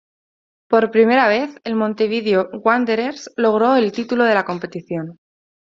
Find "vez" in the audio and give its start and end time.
1.27-1.61